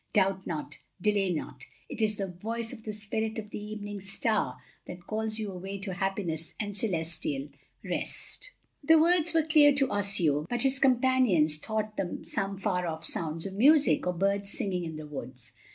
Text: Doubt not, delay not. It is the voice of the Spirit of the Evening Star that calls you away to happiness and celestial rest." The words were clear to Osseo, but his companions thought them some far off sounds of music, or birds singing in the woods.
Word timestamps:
Doubt 0.13 0.47
not, 0.47 0.79
delay 0.99 1.31
not. 1.31 1.65
It 1.87 2.01
is 2.01 2.15
the 2.15 2.25
voice 2.25 2.73
of 2.73 2.81
the 2.81 2.91
Spirit 2.91 3.37
of 3.37 3.51
the 3.51 3.63
Evening 3.63 3.99
Star 4.01 4.59
that 4.87 5.05
calls 5.05 5.37
you 5.37 5.51
away 5.51 5.77
to 5.77 5.93
happiness 5.93 6.55
and 6.59 6.75
celestial 6.75 7.49
rest." 7.83 8.49
The 8.83 8.97
words 8.97 9.35
were 9.35 9.43
clear 9.43 9.73
to 9.75 9.91
Osseo, 9.91 10.47
but 10.49 10.63
his 10.63 10.79
companions 10.79 11.59
thought 11.59 11.97
them 11.97 12.25
some 12.25 12.57
far 12.57 12.87
off 12.87 13.05
sounds 13.05 13.45
of 13.45 13.53
music, 13.53 14.07
or 14.07 14.13
birds 14.13 14.49
singing 14.49 14.85
in 14.85 14.97
the 14.97 15.05
woods. 15.05 15.51